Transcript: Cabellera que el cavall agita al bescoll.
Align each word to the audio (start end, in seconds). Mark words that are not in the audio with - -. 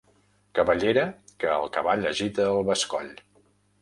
Cabellera 0.59 1.03
que 1.43 1.51
el 1.57 1.69
cavall 1.75 2.07
agita 2.13 2.47
al 2.53 2.67
bescoll. 2.71 3.13